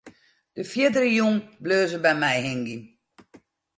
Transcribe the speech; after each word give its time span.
De 0.55 0.63
fierdere 0.71 1.09
jûn 1.17 1.37
bleau 1.63 1.85
se 1.91 1.97
by 2.03 2.13
my 2.21 2.35
hingjen. 2.45 2.81